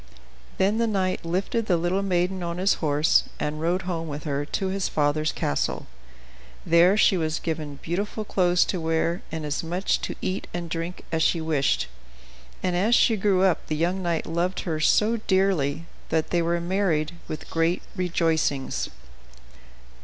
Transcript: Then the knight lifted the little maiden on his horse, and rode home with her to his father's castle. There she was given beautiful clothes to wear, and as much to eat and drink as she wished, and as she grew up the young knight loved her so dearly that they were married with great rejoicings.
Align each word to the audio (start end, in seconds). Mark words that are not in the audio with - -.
Then 0.57 0.79
the 0.79 0.87
knight 0.87 1.23
lifted 1.23 1.67
the 1.67 1.77
little 1.77 2.01
maiden 2.01 2.41
on 2.41 2.57
his 2.57 2.73
horse, 2.81 3.25
and 3.39 3.61
rode 3.61 3.83
home 3.83 4.07
with 4.07 4.23
her 4.23 4.45
to 4.45 4.67
his 4.69 4.87
father's 4.89 5.31
castle. 5.31 5.85
There 6.65 6.97
she 6.97 7.17
was 7.17 7.37
given 7.37 7.75
beautiful 7.83 8.25
clothes 8.25 8.65
to 8.65 8.81
wear, 8.81 9.21
and 9.31 9.45
as 9.45 9.61
much 9.63 10.01
to 10.01 10.15
eat 10.19 10.47
and 10.55 10.71
drink 10.71 11.03
as 11.11 11.21
she 11.21 11.39
wished, 11.39 11.85
and 12.63 12.75
as 12.75 12.95
she 12.95 13.15
grew 13.15 13.43
up 13.43 13.67
the 13.67 13.75
young 13.75 14.01
knight 14.01 14.25
loved 14.25 14.61
her 14.61 14.79
so 14.79 15.17
dearly 15.17 15.85
that 16.09 16.31
they 16.31 16.41
were 16.41 16.59
married 16.59 17.11
with 17.27 17.51
great 17.51 17.83
rejoicings. 17.95 18.89